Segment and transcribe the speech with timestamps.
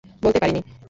[0.23, 0.61] বলতে পারি নি।